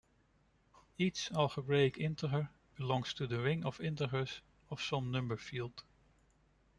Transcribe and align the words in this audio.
Each 0.97 1.31
algebraic 1.31 1.99
integer 1.99 2.49
belongs 2.75 3.13
to 3.13 3.27
the 3.27 3.39
ring 3.39 3.63
of 3.63 3.79
integers 3.79 4.41
of 4.71 4.81
some 4.81 5.11
number 5.11 5.37
field. 5.37 5.83